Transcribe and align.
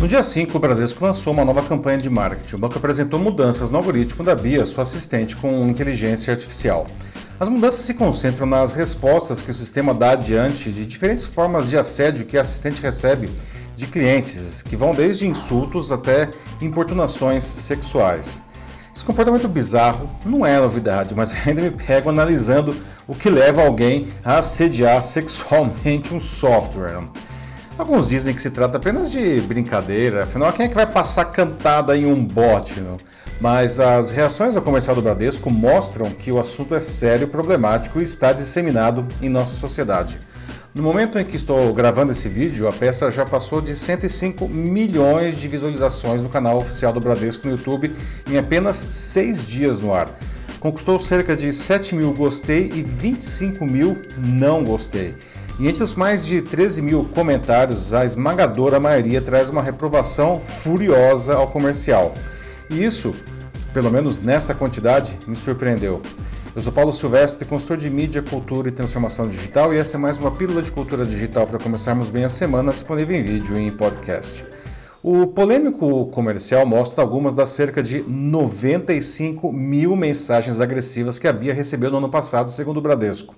No 0.00 0.06
dia 0.06 0.22
5, 0.22 0.56
o 0.56 0.60
Bradesco 0.60 1.04
lançou 1.04 1.32
uma 1.32 1.44
nova 1.44 1.60
campanha 1.60 1.98
de 1.98 2.08
marketing. 2.08 2.54
O 2.54 2.58
banco 2.60 2.78
apresentou 2.78 3.18
mudanças 3.18 3.68
no 3.68 3.78
algoritmo 3.78 4.24
da 4.24 4.32
Bia, 4.32 4.64
sua 4.64 4.82
assistente 4.82 5.34
com 5.34 5.62
inteligência 5.62 6.32
artificial. 6.32 6.86
As 7.40 7.48
mudanças 7.48 7.80
se 7.80 7.94
concentram 7.94 8.46
nas 8.46 8.72
respostas 8.72 9.42
que 9.42 9.50
o 9.50 9.54
sistema 9.54 9.92
dá 9.92 10.14
diante 10.14 10.70
de 10.70 10.86
diferentes 10.86 11.24
formas 11.24 11.68
de 11.68 11.76
assédio 11.76 12.26
que 12.26 12.38
a 12.38 12.42
assistente 12.42 12.80
recebe 12.80 13.28
de 13.74 13.88
clientes, 13.88 14.62
que 14.62 14.76
vão 14.76 14.92
desde 14.92 15.26
insultos 15.26 15.90
até 15.90 16.30
importunações 16.62 17.42
sexuais. 17.42 18.40
Esse 18.94 19.04
comportamento 19.04 19.48
bizarro 19.48 20.08
não 20.24 20.46
é 20.46 20.60
novidade, 20.60 21.12
mas 21.12 21.34
ainda 21.44 21.60
me 21.60 21.72
pego 21.72 22.08
analisando 22.08 22.76
o 23.08 23.16
que 23.16 23.28
leva 23.28 23.62
alguém 23.62 24.06
a 24.24 24.38
assediar 24.38 25.02
sexualmente 25.02 26.14
um 26.14 26.20
software. 26.20 27.00
Alguns 27.78 28.08
dizem 28.08 28.34
que 28.34 28.42
se 28.42 28.50
trata 28.50 28.76
apenas 28.76 29.08
de 29.08 29.40
brincadeira, 29.42 30.24
afinal, 30.24 30.52
quem 30.52 30.66
é 30.66 30.68
que 30.68 30.74
vai 30.74 30.84
passar 30.84 31.26
cantada 31.26 31.96
em 31.96 32.06
um 32.06 32.24
bot? 32.24 32.80
Não? 32.80 32.96
Mas 33.40 33.78
as 33.78 34.10
reações 34.10 34.56
ao 34.56 34.62
comercial 34.62 34.96
do 34.96 35.00
Bradesco 35.00 35.48
mostram 35.48 36.10
que 36.10 36.32
o 36.32 36.40
assunto 36.40 36.74
é 36.74 36.80
sério, 36.80 37.28
problemático 37.28 38.00
e 38.00 38.02
está 38.02 38.32
disseminado 38.32 39.06
em 39.22 39.28
nossa 39.28 39.54
sociedade. 39.54 40.18
No 40.74 40.82
momento 40.82 41.20
em 41.20 41.24
que 41.24 41.36
estou 41.36 41.72
gravando 41.72 42.10
esse 42.10 42.28
vídeo, 42.28 42.66
a 42.66 42.72
peça 42.72 43.12
já 43.12 43.24
passou 43.24 43.60
de 43.60 43.76
105 43.76 44.48
milhões 44.48 45.36
de 45.36 45.46
visualizações 45.46 46.20
no 46.20 46.28
canal 46.28 46.58
oficial 46.58 46.92
do 46.92 46.98
Bradesco 46.98 47.46
no 47.46 47.52
YouTube 47.52 47.94
em 48.28 48.36
apenas 48.36 48.74
seis 48.74 49.46
dias 49.46 49.78
no 49.78 49.94
ar. 49.94 50.08
Conquistou 50.58 50.98
cerca 50.98 51.36
de 51.36 51.52
7 51.52 51.94
mil 51.94 52.12
gostei 52.12 52.70
e 52.74 52.82
25 52.82 53.64
mil 53.64 53.96
não 54.18 54.64
gostei. 54.64 55.14
E 55.58 55.66
entre 55.66 55.82
os 55.82 55.96
mais 55.96 56.24
de 56.24 56.40
13 56.40 56.80
mil 56.80 57.04
comentários, 57.12 57.92
a 57.92 58.04
esmagadora 58.04 58.78
maioria 58.78 59.20
traz 59.20 59.48
uma 59.48 59.60
reprovação 59.60 60.36
furiosa 60.36 61.34
ao 61.34 61.48
comercial. 61.48 62.14
E 62.70 62.84
isso, 62.84 63.12
pelo 63.74 63.90
menos 63.90 64.20
nessa 64.20 64.54
quantidade, 64.54 65.18
me 65.26 65.34
surpreendeu. 65.34 66.00
Eu 66.54 66.62
sou 66.62 66.72
Paulo 66.72 66.92
Silvestre, 66.92 67.44
consultor 67.44 67.76
de 67.76 67.90
mídia, 67.90 68.22
cultura 68.22 68.68
e 68.68 68.70
transformação 68.70 69.26
digital, 69.26 69.74
e 69.74 69.78
essa 69.78 69.96
é 69.96 69.98
mais 69.98 70.16
uma 70.16 70.30
pílula 70.30 70.62
de 70.62 70.70
cultura 70.70 71.04
digital 71.04 71.44
para 71.44 71.58
começarmos 71.58 72.08
bem 72.08 72.22
a 72.22 72.28
semana, 72.28 72.70
disponível 72.70 73.16
em 73.16 73.24
vídeo 73.24 73.58
e 73.58 73.66
em 73.66 73.70
podcast. 73.70 74.46
O 75.02 75.26
polêmico 75.26 76.06
comercial 76.06 76.64
mostra 76.66 77.02
algumas 77.02 77.34
das 77.34 77.48
cerca 77.48 77.82
de 77.82 78.02
95 78.02 79.52
mil 79.52 79.96
mensagens 79.96 80.60
agressivas 80.60 81.18
que 81.18 81.26
a 81.26 81.32
Bia 81.32 81.52
recebeu 81.52 81.90
no 81.90 81.96
ano 81.98 82.08
passado, 82.08 82.48
segundo 82.48 82.76
o 82.76 82.82
Bradesco. 82.82 83.34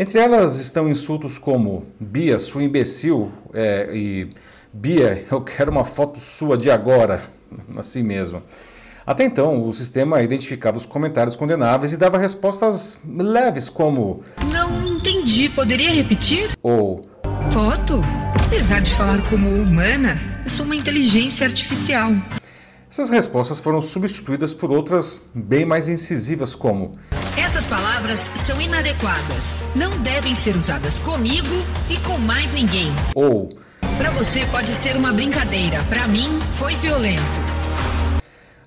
Entre 0.00 0.16
elas 0.20 0.60
estão 0.60 0.88
insultos 0.88 1.38
como 1.38 1.84
Bia, 1.98 2.38
sua 2.38 2.62
imbecil, 2.62 3.32
é, 3.52 3.88
e 3.92 4.30
Bia, 4.72 5.26
eu 5.28 5.40
quero 5.40 5.72
uma 5.72 5.84
foto 5.84 6.20
sua 6.20 6.56
de 6.56 6.70
agora, 6.70 7.20
assim 7.76 8.04
mesmo. 8.04 8.40
Até 9.04 9.24
então, 9.24 9.66
o 9.66 9.72
sistema 9.72 10.22
identificava 10.22 10.76
os 10.76 10.86
comentários 10.86 11.34
condenáveis 11.34 11.92
e 11.92 11.96
dava 11.96 12.16
respostas 12.16 13.00
leves 13.04 13.68
como 13.68 14.22
Não 14.52 14.86
entendi, 14.86 15.48
poderia 15.48 15.90
repetir? 15.90 16.50
Ou 16.62 17.02
Foto? 17.50 18.00
Apesar 18.46 18.80
de 18.80 18.94
falar 18.94 19.28
como 19.28 19.48
humana, 19.48 20.20
eu 20.44 20.50
sou 20.50 20.64
uma 20.64 20.76
inteligência 20.76 21.44
artificial. 21.44 22.12
Essas 22.88 23.10
respostas 23.10 23.58
foram 23.58 23.80
substituídas 23.80 24.54
por 24.54 24.70
outras 24.70 25.28
bem 25.34 25.64
mais 25.66 25.88
incisivas 25.88 26.54
como 26.54 26.96
essas 27.38 27.66
palavras 27.66 28.30
são 28.34 28.60
inadequadas. 28.60 29.54
Não 29.74 29.90
devem 29.98 30.34
ser 30.34 30.56
usadas 30.56 30.98
comigo 30.98 31.64
e 31.88 31.96
com 31.98 32.18
mais 32.26 32.52
ninguém. 32.52 32.90
Ou 33.14 33.56
Para 33.96 34.10
você 34.10 34.44
pode 34.46 34.72
ser 34.72 34.96
uma 34.96 35.12
brincadeira, 35.12 35.82
para 35.84 36.06
mim 36.08 36.38
foi 36.54 36.74
violento. 36.76 37.22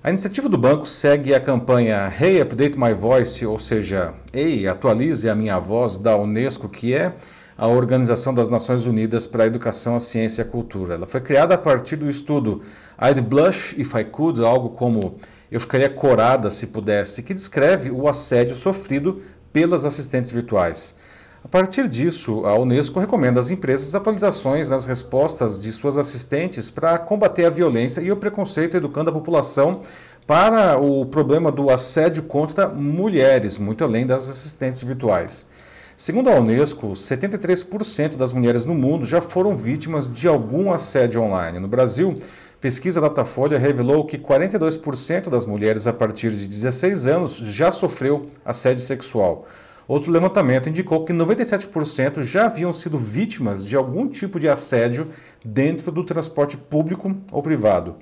A 0.02 0.10
iniciativa 0.10 0.48
do 0.48 0.58
banco 0.58 0.86
segue 0.86 1.32
a 1.32 1.40
campanha 1.40 2.12
Hey 2.20 2.40
Update 2.40 2.78
My 2.78 2.92
Voice, 2.92 3.44
ou 3.46 3.58
seja, 3.58 4.14
Ei, 4.32 4.66
atualize 4.66 5.28
a 5.28 5.34
minha 5.34 5.58
voz 5.58 5.98
da 5.98 6.16
Unesco, 6.16 6.68
que 6.68 6.92
é 6.94 7.12
a 7.56 7.68
Organização 7.68 8.34
das 8.34 8.48
Nações 8.48 8.86
Unidas 8.86 9.26
para 9.26 9.44
a 9.44 9.46
Educação, 9.46 9.94
a 9.94 10.00
Ciência 10.00 10.42
e 10.42 10.46
a 10.46 10.50
Cultura. 10.50 10.94
Ela 10.94 11.06
foi 11.06 11.20
criada 11.20 11.54
a 11.54 11.58
partir 11.58 11.96
do 11.96 12.10
estudo 12.10 12.62
I'd 13.00 13.20
Blush 13.20 13.78
If 13.78 13.94
I 13.94 14.04
Could, 14.04 14.44
algo 14.44 14.70
como 14.70 15.18
eu 15.52 15.60
ficaria 15.60 15.90
corada 15.90 16.50
se 16.50 16.68
pudesse, 16.68 17.22
que 17.22 17.34
descreve 17.34 17.90
o 17.90 18.08
assédio 18.08 18.56
sofrido 18.56 19.22
pelas 19.52 19.84
assistentes 19.84 20.30
virtuais. 20.30 20.98
A 21.44 21.48
partir 21.48 21.88
disso, 21.88 22.46
a 22.46 22.58
Unesco 22.58 22.98
recomenda 22.98 23.38
às 23.38 23.50
empresas 23.50 23.94
atualizações 23.94 24.70
nas 24.70 24.86
respostas 24.86 25.60
de 25.60 25.70
suas 25.70 25.98
assistentes 25.98 26.70
para 26.70 26.98
combater 26.98 27.44
a 27.44 27.50
violência 27.50 28.00
e 28.00 28.10
o 28.10 28.16
preconceito, 28.16 28.76
educando 28.76 29.10
a 29.10 29.12
população 29.12 29.80
para 30.26 30.78
o 30.78 31.04
problema 31.04 31.52
do 31.52 31.68
assédio 31.68 32.22
contra 32.22 32.68
mulheres, 32.68 33.58
muito 33.58 33.84
além 33.84 34.06
das 34.06 34.30
assistentes 34.30 34.82
virtuais. 34.82 35.50
Segundo 35.96 36.30
a 36.30 36.40
Unesco, 36.40 36.88
73% 36.92 38.16
das 38.16 38.32
mulheres 38.32 38.64
no 38.64 38.74
mundo 38.74 39.04
já 39.04 39.20
foram 39.20 39.54
vítimas 39.54 40.12
de 40.12 40.26
algum 40.26 40.72
assédio 40.72 41.20
online. 41.20 41.58
No 41.58 41.68
Brasil, 41.68 42.14
Pesquisa 42.62 43.00
Datafolha 43.00 43.58
revelou 43.58 44.06
que 44.06 44.16
42% 44.16 45.28
das 45.28 45.44
mulheres 45.44 45.88
a 45.88 45.92
partir 45.92 46.30
de 46.30 46.46
16 46.46 47.08
anos 47.08 47.36
já 47.36 47.72
sofreu 47.72 48.24
assédio 48.44 48.84
sexual. 48.84 49.48
Outro 49.88 50.12
levantamento 50.12 50.68
indicou 50.68 51.04
que 51.04 51.12
97% 51.12 52.22
já 52.22 52.46
haviam 52.46 52.72
sido 52.72 52.96
vítimas 52.96 53.66
de 53.66 53.74
algum 53.74 54.06
tipo 54.06 54.38
de 54.38 54.48
assédio 54.48 55.08
dentro 55.44 55.90
do 55.90 56.04
transporte 56.04 56.56
público 56.56 57.12
ou 57.32 57.42
privado. 57.42 57.96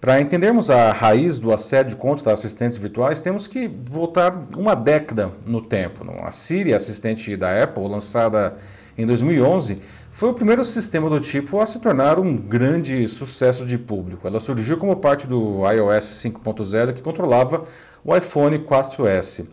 Para 0.00 0.20
entendermos 0.20 0.68
a 0.68 0.90
raiz 0.90 1.38
do 1.38 1.52
assédio 1.52 1.96
contra 1.96 2.32
assistentes 2.32 2.78
virtuais, 2.78 3.20
temos 3.20 3.46
que 3.46 3.70
voltar 3.88 4.48
uma 4.56 4.74
década 4.74 5.30
no 5.46 5.62
tempo. 5.62 6.04
A 6.24 6.32
Siri, 6.32 6.74
assistente 6.74 7.36
da 7.36 7.62
Apple, 7.62 7.86
lançada 7.86 8.56
em 8.96 9.06
2011, 9.06 9.80
foi 10.10 10.28
o 10.28 10.34
primeiro 10.34 10.64
sistema 10.64 11.08
do 11.08 11.18
tipo 11.18 11.58
a 11.60 11.66
se 11.66 11.80
tornar 11.80 12.18
um 12.18 12.36
grande 12.36 13.08
sucesso 13.08 13.64
de 13.64 13.78
público. 13.78 14.26
Ela 14.26 14.38
surgiu 14.38 14.76
como 14.76 14.94
parte 14.96 15.26
do 15.26 15.62
iOS 15.66 16.04
5.0 16.04 16.92
que 16.92 17.00
controlava 17.00 17.64
o 18.04 18.14
iPhone 18.14 18.58
4S. 18.58 19.48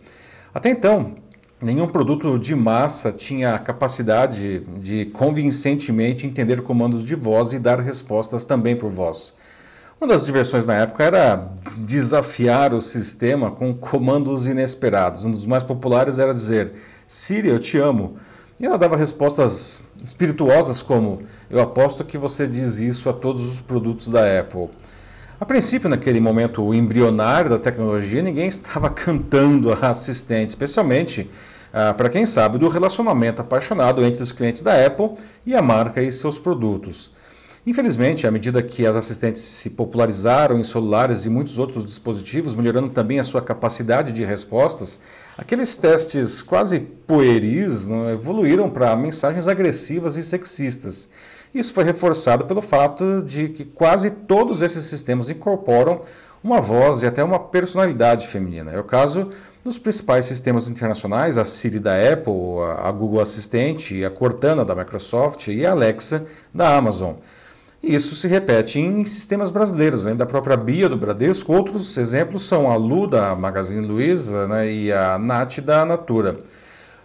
Até 0.52 0.68
então, 0.68 1.14
nenhum 1.62 1.86
produto 1.86 2.38
de 2.38 2.54
massa 2.54 3.10
tinha 3.10 3.54
a 3.54 3.58
capacidade 3.58 4.60
de 4.78 5.06
convincentemente 5.06 6.26
entender 6.26 6.60
comandos 6.60 7.04
de 7.04 7.14
voz 7.14 7.52
e 7.52 7.58
dar 7.58 7.80
respostas 7.80 8.44
também 8.44 8.76
por 8.76 8.90
voz. 8.90 9.34
Uma 10.00 10.08
das 10.08 10.24
diversões 10.24 10.64
na 10.64 10.74
época 10.74 11.04
era 11.04 11.52
desafiar 11.76 12.72
o 12.72 12.80
sistema 12.80 13.50
com 13.50 13.74
comandos 13.74 14.46
inesperados. 14.46 15.24
Um 15.24 15.30
dos 15.30 15.44
mais 15.44 15.62
populares 15.62 16.18
era 16.18 16.32
dizer: 16.32 16.72
Siri, 17.06 17.48
eu 17.48 17.58
te 17.58 17.76
amo. 17.76 18.16
E 18.60 18.66
ela 18.66 18.76
dava 18.76 18.94
respostas 18.94 19.82
espirituosas 20.04 20.82
como: 20.82 21.22
Eu 21.48 21.60
aposto 21.60 22.04
que 22.04 22.18
você 22.18 22.46
diz 22.46 22.78
isso 22.78 23.08
a 23.08 23.12
todos 23.12 23.54
os 23.54 23.58
produtos 23.58 24.10
da 24.10 24.38
Apple. 24.38 24.68
A 25.40 25.46
princípio, 25.46 25.88
naquele 25.88 26.20
momento 26.20 26.74
embrionário 26.74 27.48
da 27.48 27.58
tecnologia, 27.58 28.20
ninguém 28.20 28.46
estava 28.48 28.90
cantando 28.90 29.72
a 29.72 29.88
assistente, 29.88 30.50
especialmente 30.50 31.30
ah, 31.72 31.94
para 31.94 32.10
quem 32.10 32.26
sabe 32.26 32.58
do 32.58 32.68
relacionamento 32.68 33.40
apaixonado 33.40 34.04
entre 34.04 34.22
os 34.22 34.30
clientes 34.30 34.60
da 34.60 34.84
Apple 34.84 35.14
e 35.46 35.56
a 35.56 35.62
marca 35.62 36.02
e 36.02 36.12
seus 36.12 36.38
produtos. 36.38 37.10
Infelizmente, 37.66 38.26
à 38.26 38.30
medida 38.30 38.62
que 38.62 38.86
as 38.86 38.96
assistentes 38.96 39.42
se 39.42 39.70
popularizaram 39.70 40.58
em 40.58 40.64
celulares 40.64 41.26
e 41.26 41.30
muitos 41.30 41.58
outros 41.58 41.84
dispositivos, 41.84 42.54
melhorando 42.54 42.88
também 42.88 43.20
a 43.20 43.24
sua 43.24 43.42
capacidade 43.42 44.12
de 44.12 44.24
respostas, 44.24 45.02
aqueles 45.36 45.76
testes 45.76 46.42
quase 46.42 46.80
pueris 46.80 47.88
evoluíram 48.12 48.70
para 48.70 48.96
mensagens 48.96 49.46
agressivas 49.46 50.16
e 50.16 50.22
sexistas. 50.22 51.10
Isso 51.54 51.74
foi 51.74 51.84
reforçado 51.84 52.46
pelo 52.46 52.62
fato 52.62 53.22
de 53.22 53.50
que 53.50 53.64
quase 53.66 54.10
todos 54.10 54.62
esses 54.62 54.86
sistemas 54.86 55.28
incorporam 55.28 56.02
uma 56.42 56.62
voz 56.62 57.02
e 57.02 57.06
até 57.06 57.22
uma 57.22 57.38
personalidade 57.38 58.26
feminina. 58.26 58.70
É 58.70 58.80
o 58.80 58.84
caso 58.84 59.30
dos 59.62 59.76
principais 59.76 60.24
sistemas 60.24 60.66
internacionais, 60.68 61.36
a 61.36 61.44
Siri 61.44 61.78
da 61.78 61.92
Apple, 61.92 62.32
a 62.78 62.90
Google 62.90 63.20
Assistente, 63.20 64.02
a 64.02 64.10
Cortana 64.10 64.64
da 64.64 64.74
Microsoft 64.74 65.48
e 65.48 65.66
a 65.66 65.72
Alexa 65.72 66.26
da 66.54 66.74
Amazon. 66.74 67.16
Isso 67.82 68.14
se 68.14 68.28
repete 68.28 68.78
em 68.78 69.04
sistemas 69.06 69.50
brasileiros, 69.50 70.04
além 70.04 70.16
da 70.16 70.26
própria 70.26 70.54
Bia 70.54 70.86
do 70.86 70.98
Bradesco. 70.98 71.52
Outros 71.52 71.96
exemplos 71.96 72.42
são 72.42 72.70
a 72.70 72.76
Lu 72.76 73.06
da 73.06 73.34
Magazine 73.34 73.86
Luiza 73.86 74.46
né, 74.46 74.70
e 74.70 74.92
a 74.92 75.18
Nat 75.18 75.60
da 75.60 75.86
Natura. 75.86 76.36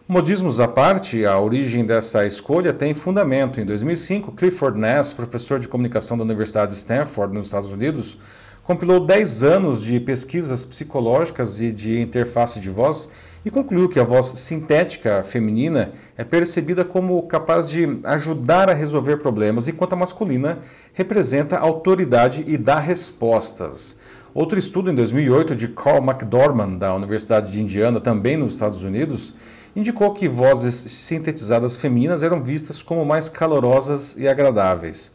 Modismos 0.06 0.60
à 0.60 0.68
parte, 0.68 1.26
a 1.26 1.40
origem 1.40 1.86
dessa 1.86 2.26
escolha 2.26 2.74
tem 2.74 2.94
fundamento. 2.94 3.60
Em 3.60 3.66
2005, 3.66 4.34
Clifford 4.34 4.78
Ness, 4.78 5.14
professor 5.14 5.60
de 5.60 5.68
comunicação 5.70 6.18
da 6.18 6.24
Universidade 6.26 6.74
de 6.74 6.78
Stanford, 6.78 7.34
nos 7.34 7.46
Estados 7.46 7.72
Unidos, 7.72 8.20
compilou 8.62 9.00
10 9.00 9.44
anos 9.44 9.82
de 9.82 9.98
pesquisas 10.00 10.66
psicológicas 10.66 11.62
e 11.62 11.72
de 11.72 12.02
interface 12.02 12.60
de 12.60 12.70
voz 12.70 13.10
e 13.46 13.52
concluiu 13.52 13.88
que 13.88 14.00
a 14.00 14.04
voz 14.04 14.26
sintética 14.26 15.22
feminina 15.22 15.92
é 16.18 16.24
percebida 16.24 16.84
como 16.84 17.22
capaz 17.28 17.70
de 17.70 18.00
ajudar 18.04 18.72
a 18.72 18.74
resolver 18.74 19.18
problemas, 19.18 19.68
enquanto 19.68 19.94
a 19.94 19.98
masculina 19.98 20.58
representa 20.94 21.60
autoridade 21.60 22.44
e 22.48 22.58
dá 22.58 22.80
respostas. 22.80 24.00
Outro 24.34 24.58
estudo 24.58 24.92
em 24.92 24.96
2008 24.96 25.56
de 25.56 25.68
Carl 25.68 26.04
McDormand, 26.04 26.80
da 26.80 26.96
Universidade 26.96 27.52
de 27.52 27.62
Indiana, 27.62 28.02
também 28.02 28.36
nos 28.36 28.54
Estados 28.54 28.84
Unidos, 28.84 29.36
indicou 29.76 30.12
que 30.14 30.28
vozes 30.28 30.74
sintetizadas 30.74 31.76
femininas 31.76 32.24
eram 32.24 32.42
vistas 32.42 32.82
como 32.82 33.06
mais 33.06 33.30
calorosas 33.30 34.16
e 34.18 34.28
agradáveis. 34.28 35.14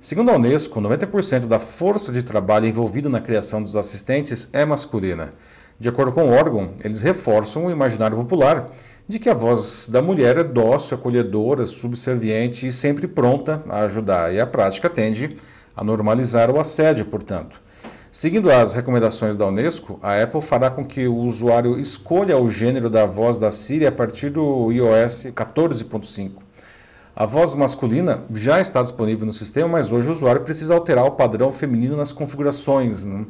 Segundo 0.00 0.30
a 0.30 0.36
Unesco, 0.36 0.80
90% 0.80 1.46
da 1.46 1.58
força 1.58 2.10
de 2.10 2.22
trabalho 2.22 2.66
envolvida 2.66 3.08
na 3.08 3.20
criação 3.20 3.62
dos 3.62 3.76
assistentes 3.76 4.48
é 4.52 4.64
masculina. 4.64 5.30
De 5.78 5.88
acordo 5.88 6.12
com 6.12 6.24
o 6.24 6.32
órgão, 6.32 6.70
eles 6.82 7.02
reforçam 7.02 7.66
o 7.66 7.70
imaginário 7.70 8.16
popular 8.16 8.70
de 9.06 9.18
que 9.18 9.28
a 9.28 9.34
voz 9.34 9.88
da 9.90 10.00
mulher 10.00 10.38
é 10.38 10.44
dócil, 10.44 10.96
acolhedora, 10.96 11.66
subserviente 11.66 12.66
e 12.66 12.72
sempre 12.72 13.06
pronta 13.06 13.62
a 13.68 13.82
ajudar, 13.82 14.32
e 14.34 14.40
a 14.40 14.46
prática 14.46 14.90
tende 14.90 15.36
a 15.76 15.84
normalizar 15.84 16.50
o 16.50 16.58
assédio, 16.58 17.04
portanto. 17.04 17.60
Seguindo 18.10 18.50
as 18.50 18.72
recomendações 18.72 19.36
da 19.36 19.46
Unesco, 19.46 20.00
a 20.02 20.22
Apple 20.22 20.40
fará 20.40 20.70
com 20.70 20.82
que 20.84 21.06
o 21.06 21.16
usuário 21.16 21.78
escolha 21.78 22.38
o 22.38 22.48
gênero 22.48 22.88
da 22.88 23.04
voz 23.04 23.38
da 23.38 23.50
Siri 23.50 23.86
a 23.86 23.92
partir 23.92 24.30
do 24.30 24.72
iOS 24.72 25.26
14.5. 25.26 26.30
A 27.14 27.26
voz 27.26 27.54
masculina 27.54 28.24
já 28.32 28.58
está 28.60 28.82
disponível 28.82 29.26
no 29.26 29.32
sistema, 29.32 29.68
mas 29.68 29.92
hoje 29.92 30.08
o 30.08 30.12
usuário 30.12 30.40
precisa 30.40 30.74
alterar 30.74 31.04
o 31.04 31.10
padrão 31.12 31.52
feminino 31.52 31.96
nas 31.96 32.10
configurações. 32.10 33.04
Né? 33.04 33.26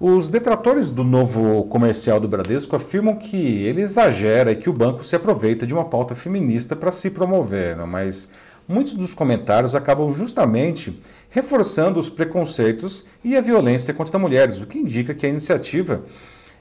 Os 0.00 0.28
detratores 0.28 0.90
do 0.90 1.04
novo 1.04 1.64
comercial 1.64 2.18
do 2.18 2.26
Bradesco 2.26 2.74
afirmam 2.74 3.14
que 3.14 3.62
ele 3.64 3.80
exagera 3.80 4.50
e 4.50 4.56
que 4.56 4.68
o 4.68 4.72
banco 4.72 5.04
se 5.04 5.14
aproveita 5.14 5.64
de 5.64 5.72
uma 5.72 5.84
pauta 5.84 6.16
feminista 6.16 6.74
para 6.74 6.90
se 6.90 7.10
promover, 7.10 7.76
não? 7.76 7.86
mas 7.86 8.28
muitos 8.66 8.94
dos 8.94 9.14
comentários 9.14 9.74
acabam 9.76 10.12
justamente 10.12 11.00
reforçando 11.30 12.00
os 12.00 12.10
preconceitos 12.10 13.06
e 13.22 13.36
a 13.36 13.40
violência 13.40 13.94
contra 13.94 14.18
mulheres, 14.18 14.60
o 14.60 14.66
que 14.66 14.78
indica 14.78 15.14
que 15.14 15.26
a 15.26 15.28
iniciativa 15.28 16.02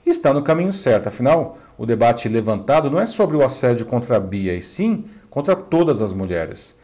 está 0.06 0.32
no 0.32 0.44
caminho 0.44 0.72
certo. 0.72 1.08
Afinal, 1.08 1.58
o 1.76 1.88
debate 1.88 2.30
levantado 2.30 2.90
não 2.90 3.00
é 3.00 3.06
sobre 3.08 3.36
o 3.36 3.44
assédio 3.44 3.88
contra 3.88 4.18
a 4.18 4.20
Bia, 4.20 4.56
e 4.56 4.62
sim 4.62 5.06
contra 5.30 5.56
todas 5.56 6.04
as 6.04 6.14
mulheres. 6.14 6.80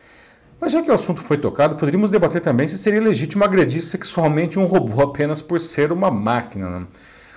Mas 0.60 0.74
já 0.74 0.82
que 0.82 0.92
o 0.92 0.94
assunto 0.94 1.22
foi 1.22 1.38
tocado, 1.38 1.78
poderíamos 1.78 2.12
debater 2.12 2.42
também 2.42 2.68
se 2.68 2.78
seria 2.78 3.02
legítimo 3.02 3.44
agredir 3.44 3.82
sexualmente 3.82 4.60
um 4.60 4.66
robô 4.66 5.02
apenas 5.02 5.42
por 5.42 5.60
ser 5.60 5.92
uma 5.92 6.12
máquina. 6.12 6.80
Né? 6.80 6.86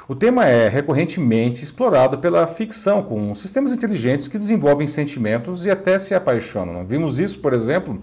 O 0.08 0.14
tema 0.16 0.46
é 0.46 0.69
recorrentemente 0.69 1.62
explorado 1.62 2.19
pela 2.19 2.46
ficção, 2.48 3.02
com 3.02 3.32
sistemas 3.34 3.72
inteligentes 3.72 4.26
que 4.26 4.38
desenvolvem 4.38 4.88
sentimentos 4.88 5.64
e 5.64 5.70
até 5.70 5.98
se 5.98 6.14
apaixonam. 6.14 6.84
Vimos 6.84 7.20
isso, 7.20 7.38
por 7.38 7.52
exemplo, 7.52 8.02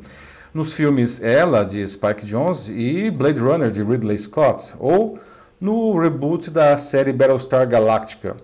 nos 0.54 0.72
filmes 0.72 1.22
Ela, 1.22 1.66
de 1.66 1.86
Spike 1.86 2.26
Jonze, 2.26 2.72
e 2.72 3.12
Blade 3.12 3.42
Runner, 3.42 3.70
de 3.70 3.84
Ridley 3.84 4.18
Scott, 4.18 4.74
ou 4.80 5.20
no 5.60 6.00
reboot 6.00 6.50
da 6.50 6.78
série 6.78 7.12
Battlestar 7.12 7.68
Galactica. 7.68 8.38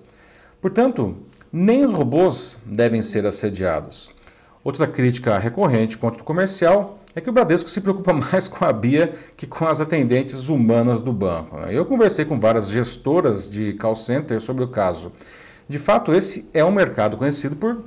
Portanto, 0.62 1.16
nem 1.52 1.86
os 1.86 1.94
robôs 1.94 2.60
devem 2.66 3.02
ser 3.02 3.26
assediados. 3.26 4.15
Outra 4.66 4.88
crítica 4.88 5.38
recorrente 5.38 5.96
contra 5.96 6.24
o 6.24 6.26
comercial 6.26 6.98
é 7.16 7.22
que 7.22 7.30
o 7.30 7.32
Bradesco 7.32 7.70
se 7.70 7.82
preocupa 7.82 8.12
mais 8.18 8.48
com 8.48 8.66
a 8.66 8.74
Bia 8.74 9.14
que 9.38 9.46
com 9.46 9.68
as 9.68 9.80
atendentes 9.80 10.50
humanas 10.50 11.02
do 11.02 11.14
banco. 11.14 11.56
Né? 11.58 11.68
Eu 11.70 11.86
conversei 11.86 12.26
com 12.26 12.40
várias 12.40 12.68
gestoras 12.68 13.48
de 13.48 13.74
call 13.74 13.94
center 13.94 14.42
sobre 14.42 14.64
o 14.64 14.68
caso. 14.68 15.12
De 15.70 15.78
fato, 15.78 16.12
esse 16.12 16.50
é 16.52 16.66
um 16.66 16.72
mercado 16.72 17.16
conhecido 17.16 17.56
por 17.56 17.84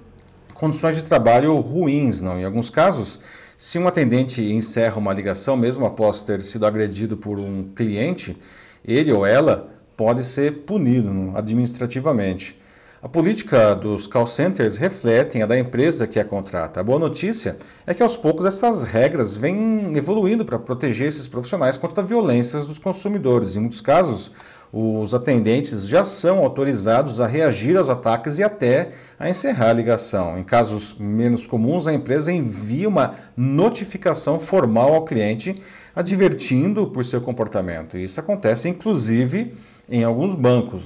condições 0.54 0.94
de 0.94 1.02
trabalho 1.02 1.58
ruins. 1.58 2.20
Não? 2.20 2.38
Em 2.38 2.44
alguns 2.44 2.70
casos, 2.70 3.22
se 3.56 3.76
um 3.76 3.88
atendente 3.88 4.40
encerra 4.40 4.98
uma 4.98 5.12
ligação, 5.12 5.56
mesmo 5.56 5.84
após 5.84 6.22
ter 6.22 6.40
sido 6.42 6.64
agredido 6.64 7.16
por 7.16 7.40
um 7.40 7.72
cliente, 7.74 8.36
ele 8.84 9.12
ou 9.12 9.26
ela 9.26 9.68
pode 9.96 10.22
ser 10.22 10.58
punido 10.58 11.32
administrativamente. 11.34 12.56
A 13.00 13.08
política 13.08 13.76
dos 13.76 14.08
call 14.08 14.26
centers 14.26 14.76
refletem 14.76 15.40
a 15.40 15.46
da 15.46 15.56
empresa 15.56 16.04
que 16.04 16.18
a 16.18 16.24
contrata. 16.24 16.80
A 16.80 16.82
boa 16.82 16.98
notícia 16.98 17.56
é 17.86 17.94
que 17.94 18.02
aos 18.02 18.16
poucos 18.16 18.44
essas 18.44 18.82
regras 18.82 19.36
vêm 19.36 19.96
evoluindo 19.96 20.44
para 20.44 20.58
proteger 20.58 21.06
esses 21.06 21.28
profissionais 21.28 21.76
contra 21.76 22.02
violências 22.02 22.66
dos 22.66 22.76
consumidores. 22.76 23.54
Em 23.54 23.60
muitos 23.60 23.80
casos, 23.80 24.32
os 24.72 25.14
atendentes 25.14 25.86
já 25.86 26.02
são 26.02 26.40
autorizados 26.40 27.20
a 27.20 27.26
reagir 27.28 27.76
aos 27.76 27.88
ataques 27.88 28.40
e 28.40 28.42
até 28.42 28.90
a 29.16 29.30
encerrar 29.30 29.70
a 29.70 29.74
ligação. 29.74 30.36
Em 30.36 30.42
casos 30.42 30.96
menos 30.98 31.46
comuns, 31.46 31.86
a 31.86 31.94
empresa 31.94 32.32
envia 32.32 32.88
uma 32.88 33.14
notificação 33.36 34.40
formal 34.40 34.92
ao 34.92 35.04
cliente 35.04 35.62
advertindo 35.94 36.88
por 36.88 37.04
seu 37.04 37.20
comportamento. 37.20 37.96
Isso 37.96 38.18
acontece 38.18 38.68
inclusive 38.68 39.54
em 39.88 40.02
alguns 40.02 40.34
bancos. 40.34 40.84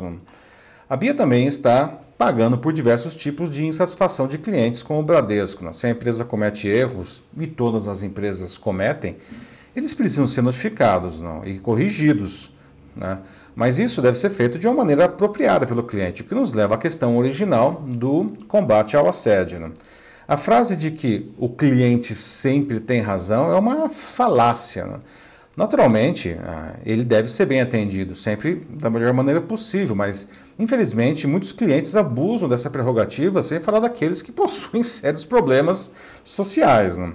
A 0.93 0.97
Bia 0.99 1.15
também 1.15 1.47
está 1.47 1.89
pagando 2.19 2.59
por 2.59 2.71
diversos 2.71 3.17
tipos 3.17 3.49
de 3.49 3.65
insatisfação 3.65 4.29
de 4.29 4.37
clientes 4.37 4.83
com 4.83 5.01
o 5.01 5.03
Bradesco. 5.03 5.65
Né? 5.65 5.73
Se 5.73 5.87
a 5.87 5.91
empresa 5.91 6.23
comete 6.23 6.69
erros, 6.69 7.23
e 7.35 7.47
todas 7.47 7.89
as 7.89 8.03
empresas 8.03 8.59
cometem, 8.59 9.17
eles 9.75 9.95
precisam 9.95 10.27
ser 10.27 10.43
notificados 10.43 11.19
não? 11.19 11.47
e 11.47 11.59
corrigidos. 11.59 12.51
Né? 12.95 13.17
Mas 13.57 13.79
isso 13.79 14.03
deve 14.03 14.19
ser 14.19 14.29
feito 14.29 14.59
de 14.59 14.69
uma 14.69 14.77
maneira 14.77 15.07
apropriada 15.07 15.67
pelo 15.67 15.83
cliente, 15.83 16.21
o 16.21 16.25
que 16.27 16.35
nos 16.35 16.53
leva 16.53 16.75
à 16.75 16.79
questão 16.79 17.17
original 17.17 17.83
do 17.87 18.31
combate 18.47 18.95
ao 18.95 19.09
assédio. 19.09 19.61
Né? 19.61 19.71
A 20.29 20.37
frase 20.37 20.77
de 20.77 20.91
que 20.91 21.33
o 21.39 21.49
cliente 21.49 22.15
sempre 22.15 22.79
tem 22.79 23.01
razão 23.01 23.51
é 23.51 23.59
uma 23.59 23.89
falácia. 23.89 24.85
Né? 24.85 24.99
Naturalmente, 25.57 26.35
ah, 26.43 26.75
ele 26.85 27.05
deve 27.05 27.29
ser 27.29 27.45
bem 27.45 27.61
atendido, 27.61 28.15
sempre 28.15 28.67
da 28.71 28.89
melhor 28.89 29.13
maneira 29.13 29.41
possível, 29.41 29.95
mas 29.95 30.31
infelizmente 30.59 31.27
muitos 31.27 31.53
clientes 31.53 31.95
abusam 31.95 32.49
dessa 32.49 32.71
prerrogativa, 32.71 33.43
sem 33.43 33.61
falar 33.61 33.81
daqueles 33.81 34.23
que 34.23 34.33
possuem 34.33 34.83
sérios 34.83 35.25
problemas 35.25 35.95
sociais. 36.25 36.97
Né? 36.97 37.13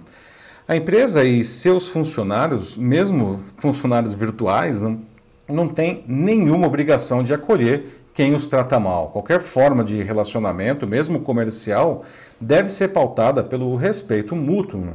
A 0.67 0.75
empresa 0.75 1.23
e 1.23 1.43
seus 1.43 1.87
funcionários, 1.87 2.77
mesmo 2.77 3.43
funcionários 3.57 4.13
virtuais, 4.13 4.81
não, 4.81 5.01
não 5.49 5.67
têm 5.67 6.03
nenhuma 6.07 6.67
obrigação 6.67 7.23
de 7.23 7.33
acolher 7.33 8.03
quem 8.13 8.35
os 8.35 8.47
trata 8.47 8.79
mal. 8.79 9.09
Qualquer 9.09 9.39
forma 9.39 9.83
de 9.83 10.03
relacionamento, 10.03 10.85
mesmo 10.87 11.21
comercial, 11.21 12.03
deve 12.39 12.69
ser 12.69 12.89
pautada 12.89 13.43
pelo 13.43 13.75
respeito 13.75 14.35
mútuo. 14.35 14.81
Né? 14.81 14.93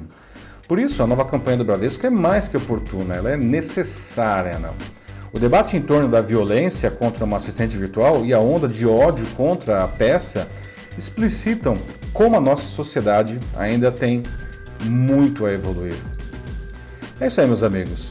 Por 0.73 0.81
isso, 0.81 1.03
a 1.03 1.07
nova 1.07 1.23
campanha 1.27 1.59
do 1.59 1.67
Bradesco 1.67 2.07
é 2.07 2.09
mais 2.09 2.49
que 2.49 2.57
oportuna, 2.57 3.15
ela 3.15 3.31
é 3.31 3.37
necessária. 3.37 4.59
Não? 4.59 4.73
O 5.31 5.39
debate 5.39 5.77
em 5.77 5.81
torno 5.81 6.09
da 6.09 6.23
violência 6.23 6.91
contra 6.91 7.27
uma 7.27 7.37
assistente 7.37 7.77
virtual 7.77 8.25
e 8.25 8.33
a 8.33 8.39
onda 8.39 8.67
de 8.67 8.87
ódio 8.87 9.27
contra 9.37 9.85
a 9.85 9.87
peça 9.87 10.49
explicitam 10.97 11.77
como 12.15 12.37
a 12.37 12.41
nossa 12.41 12.63
sociedade 12.63 13.39
ainda 13.55 13.93
tem 13.93 14.23
muito 14.87 15.45
a 15.45 15.53
evoluir. 15.53 15.95
É 17.21 17.27
isso 17.27 17.43
aí, 17.43 17.47
meus 17.47 17.63
amigos. 17.63 18.11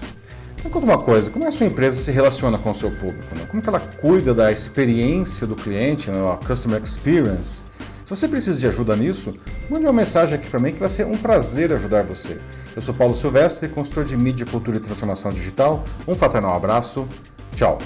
Me 0.63 0.69
conta 0.69 0.85
uma 0.85 0.99
coisa, 0.99 1.31
como 1.31 1.43
é 1.45 1.47
a 1.47 1.51
sua 1.51 1.65
empresa 1.65 1.97
se 1.97 2.11
relaciona 2.11 2.59
com 2.59 2.69
o 2.69 2.75
seu 2.75 2.91
público? 2.91 3.35
Né? 3.35 3.43
Como 3.49 3.59
que 3.59 3.69
ela 3.69 3.79
cuida 3.79 4.35
da 4.35 4.51
experiência 4.51 5.47
do 5.47 5.55
cliente, 5.55 6.11
né? 6.11 6.23
a 6.31 6.37
customer 6.37 6.79
experience? 6.79 7.70
Você 8.11 8.27
precisa 8.27 8.59
de 8.59 8.67
ajuda 8.67 8.93
nisso, 8.93 9.31
mande 9.69 9.85
uma 9.85 9.93
mensagem 9.93 10.35
aqui 10.35 10.49
para 10.49 10.59
mim 10.59 10.73
que 10.73 10.79
vai 10.79 10.89
ser 10.89 11.05
um 11.05 11.15
prazer 11.15 11.71
ajudar 11.71 12.03
você. 12.03 12.37
Eu 12.75 12.81
sou 12.81 12.93
Paulo 12.93 13.15
Silvestre, 13.15 13.69
consultor 13.69 14.03
de 14.03 14.17
mídia, 14.17 14.45
cultura 14.45 14.75
e 14.75 14.79
transformação 14.81 15.31
digital. 15.31 15.81
Um 16.05 16.13
fraternal 16.13 16.53
abraço. 16.53 17.07
Tchau. 17.55 17.79